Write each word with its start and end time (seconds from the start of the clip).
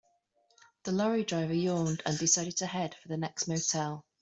The 0.81 0.93
lorry 0.93 1.23
driver 1.23 1.53
yawned 1.53 2.01
and 2.07 2.17
decided 2.17 2.57
to 2.57 2.65
head 2.65 2.95
for 3.03 3.07
the 3.07 3.17
next 3.17 3.47
motel. 3.47 4.03